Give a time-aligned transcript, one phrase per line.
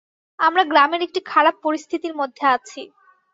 [0.39, 2.81] আমরা গ্রামের একটি খারাপ পরিস্থিতির মধ্যে আছি।